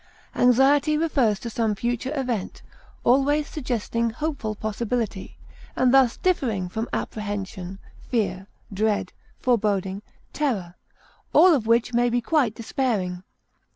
[0.33, 2.63] Anxiety refers to some future event,
[3.03, 5.37] always suggesting hopeful possibility,
[5.75, 7.77] and thus differing from apprehension,
[8.09, 10.01] fear, dread, foreboding,
[10.33, 10.73] terror,
[11.33, 13.21] all of which may be quite despairing.